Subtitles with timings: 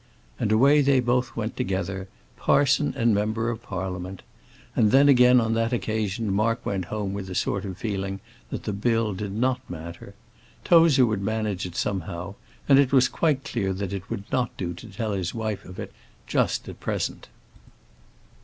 [0.39, 4.23] '"And away they both went together, parson and member of Parliament.
[4.75, 8.19] And then again on that occasion Mark went home with a sort of feeling
[8.49, 10.15] that the bill did not matter.
[10.63, 12.33] Tozer would manage it somehow;
[12.67, 15.77] and it was quite clear that it would not do to tell his wife of
[15.77, 15.93] it
[16.25, 17.27] just at present.